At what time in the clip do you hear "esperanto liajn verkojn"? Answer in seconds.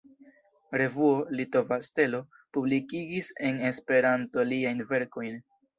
3.73-5.43